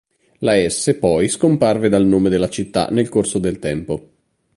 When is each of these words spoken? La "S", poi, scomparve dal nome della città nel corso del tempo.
La 0.39 0.57
"S", 0.67 0.95
poi, 0.99 1.27
scomparve 1.27 1.87
dal 1.87 2.03
nome 2.07 2.29
della 2.29 2.49
città 2.49 2.87
nel 2.89 3.07
corso 3.07 3.37
del 3.37 3.59
tempo. 3.59 4.09